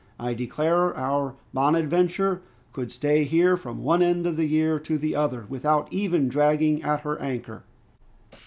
I 0.19 0.33
declare 0.33 0.97
our 0.97 1.35
'Bonadventure' 1.53 2.39
could 2.73 2.91
stay 2.91 3.23
here 3.23 3.55
from 3.55 3.83
one 3.83 4.01
end 4.01 4.25
of 4.25 4.35
the 4.35 4.47
year 4.47 4.79
to 4.79 4.97
the 4.97 5.15
other, 5.15 5.45
without 5.47 5.93
even 5.93 6.27
dragging 6.27 6.81
at 6.81 7.01
her 7.01 7.19
anchor!" 7.21 7.61